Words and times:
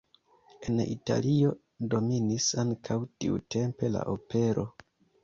En 0.69 0.77
Italio 0.93 1.51
dominis 1.91 2.47
ankaŭ 2.63 2.97
tiutempe 3.25 3.91
la 3.97 4.03
opero. 4.15 4.65